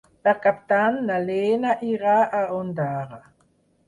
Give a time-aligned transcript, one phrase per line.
[0.27, 3.21] Per Cap d'Any na Lena irà a Ondara.